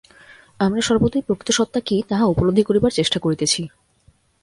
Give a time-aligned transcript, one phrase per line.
[0.59, 3.61] আমরা সর্বদাই প্রকৃত সত্তা কি, তাহা উপলব্ধি করিবার চেষ্টা করিতেছি।